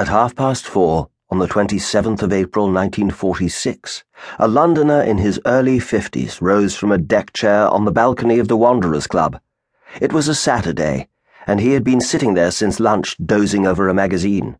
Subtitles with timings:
[0.00, 4.02] At half past four on the 27th of April 1946,
[4.38, 8.48] a Londoner in his early 50s rose from a deck chair on the balcony of
[8.48, 9.38] the Wanderers Club.
[10.00, 11.08] It was a Saturday,
[11.46, 14.56] and he had been sitting there since lunch dozing over a magazine.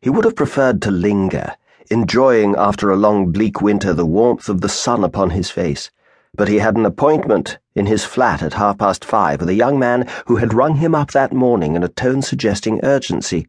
[0.00, 1.56] He would have preferred to linger,
[1.90, 5.90] enjoying after a long bleak winter the warmth of the sun upon his face,
[6.36, 9.76] but he had an appointment in his flat at half past five with a young
[9.80, 13.48] man who had rung him up that morning in a tone suggesting urgency.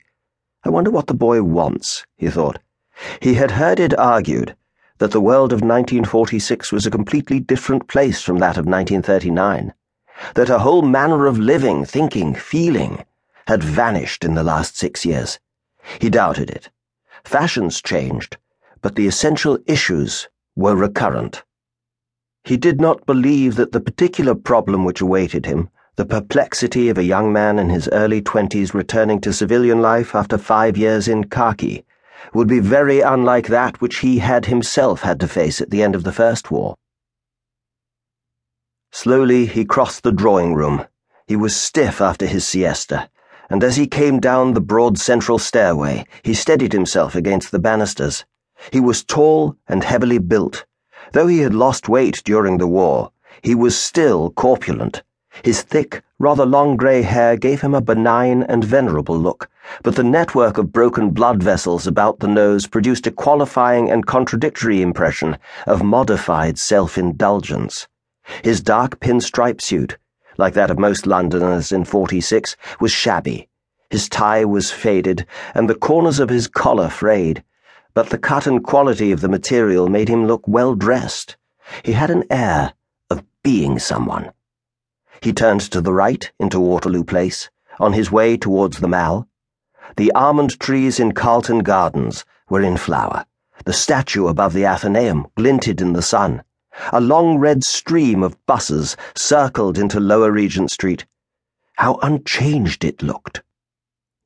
[0.66, 2.60] I wonder what the boy wants, he thought.
[3.20, 4.56] He had heard it argued
[5.00, 9.74] that the world of 1946 was a completely different place from that of 1939,
[10.36, 13.04] that a whole manner of living, thinking, feeling
[13.48, 15.38] had vanished in the last six years.
[16.00, 16.70] He doubted it.
[17.26, 18.38] Fashions changed,
[18.82, 21.44] but the essential issues were recurrent.
[22.46, 27.04] He did not believe that the particular problem which awaited him the perplexity of a
[27.04, 31.86] young man in his early twenties returning to civilian life after five years in khaki
[32.34, 35.94] would be very unlike that which he had himself had to face at the end
[35.94, 36.76] of the First War.
[38.92, 40.84] Slowly he crossed the drawing room.
[41.28, 43.08] He was stiff after his siesta,
[43.48, 48.26] and as he came down the broad central stairway, he steadied himself against the banisters.
[48.72, 50.66] He was tall and heavily built.
[51.12, 53.12] Though he had lost weight during the war,
[53.44, 55.04] he was still corpulent
[55.42, 59.50] his thick, rather long grey hair gave him a benign and venerable look,
[59.82, 64.82] but the network of broken blood vessels about the nose produced a qualifying and contradictory
[64.82, 67.88] impression of modified self indulgence.
[68.44, 69.98] His dark pinstripe suit,
[70.38, 73.50] like that of most Londoners in 46, was shabby.
[73.90, 75.26] His tie was faded,
[75.56, 77.44] and the corners of his collar frayed,
[77.94, 81.38] but the cut and quality of the material made him look well dressed.
[81.84, 82.74] He had an air
[83.10, 84.32] of being someone.
[85.24, 87.50] He turned to the right into Waterloo Place,
[87.80, 89.30] on his way towards the Mall.
[89.96, 93.26] The almond trees in Carlton Gardens were in flower.
[93.64, 96.44] The statue above the Athenaeum glinted in the sun.
[96.92, 101.06] A long red stream of buses circled into Lower Regent Street.
[101.78, 103.44] How unchanged it looked.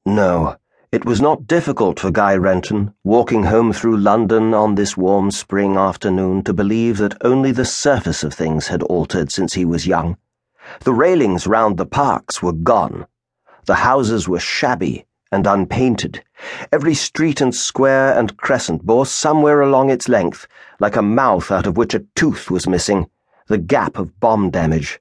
[0.04, 0.58] No,
[0.92, 5.78] it was not difficult for Guy Renton, walking home through London on this warm spring
[5.78, 10.18] afternoon, to believe that only the surface of things had altered since he was young.
[10.82, 13.08] The railings round the parks were gone.
[13.66, 16.24] The houses were shabby and unpainted.
[16.72, 20.48] Every street and square and crescent bore somewhere along its length,
[20.80, 23.10] like a mouth out of which a tooth was missing,
[23.48, 25.00] the gap of bomb damage.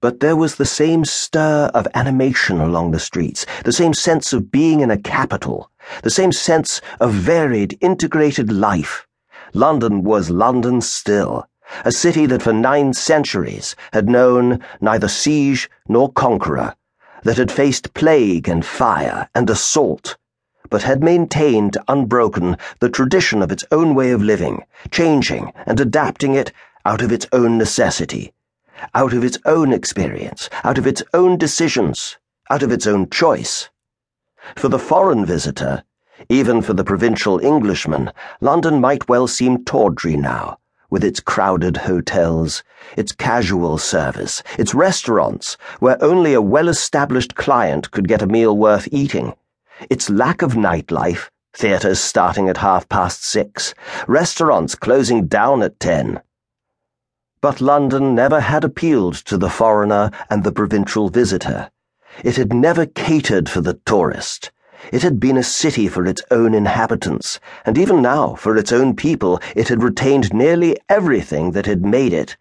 [0.00, 4.50] But there was the same stir of animation along the streets, the same sense of
[4.50, 5.70] being in a capital,
[6.02, 9.06] the same sense of varied, integrated life.
[9.52, 11.46] London was London still
[11.84, 16.74] a city that for nine centuries had known neither siege nor conqueror,
[17.24, 20.16] that had faced plague and fire and assault,
[20.68, 26.34] but had maintained unbroken the tradition of its own way of living, changing and adapting
[26.34, 26.52] it
[26.84, 28.32] out of its own necessity,
[28.94, 32.16] out of its own experience, out of its own decisions,
[32.48, 33.68] out of its own choice.
[34.56, 35.84] For the foreign visitor,
[36.28, 40.59] even for the provincial Englishman, London might well seem tawdry now
[40.90, 42.62] with its crowded hotels,
[42.96, 48.56] its casual service, its restaurants, where only a well established client could get a meal
[48.56, 49.34] worth eating,
[49.88, 53.74] its lack of nightlife, theatres starting at half past six,
[54.06, 56.20] restaurants closing down at ten.
[57.40, 61.70] But London never had appealed to the foreigner and the provincial visitor.
[62.22, 64.50] It had never catered for the tourist.
[64.92, 68.96] It had been a city for its own inhabitants, and even now, for its own
[68.96, 72.36] people, it had retained nearly everything that had made it,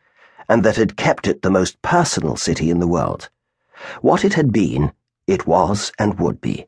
[0.47, 3.29] and that had kept it the most personal city in the world.
[4.01, 4.93] What it had been,
[5.27, 6.67] it was and would be.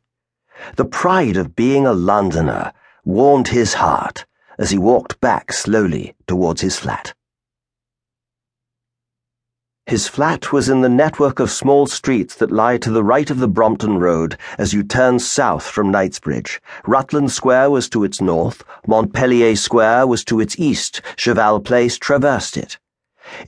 [0.75, 4.25] The pride of being a Londoner warmed his heart
[4.59, 7.13] as he walked back slowly towards his flat.
[9.91, 13.39] His flat was in the network of small streets that lie to the right of
[13.39, 16.61] the Brompton Road as you turn south from Knightsbridge.
[16.87, 22.55] Rutland Square was to its north, Montpelier Square was to its east, Cheval Place traversed
[22.55, 22.79] it.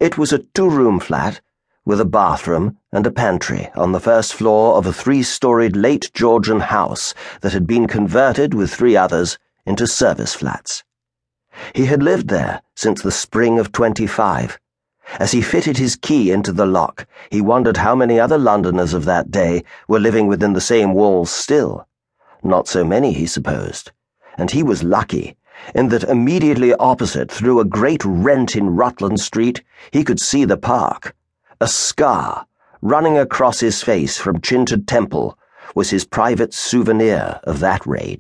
[0.02, 1.40] It was a two room flat
[1.86, 6.12] with a bathroom and a pantry on the first floor of a three storied late
[6.14, 10.84] Georgian house that had been converted with three others into service flats.
[11.74, 14.60] He had lived there since the spring of 25
[15.20, 19.06] as he fitted his key into the lock, he wondered how many other Londoners of
[19.06, 21.88] that day were living within the same walls still.
[22.44, 23.92] Not so many, he supposed.
[24.38, 25.38] And he was lucky,
[25.76, 30.58] in that immediately opposite, through a great rent in Rutland Street, he could see the
[30.58, 31.16] park.
[31.62, 32.46] A scar,
[32.82, 35.38] running across his face from chin to temple,
[35.76, 38.12] was his private souvenir of that raid.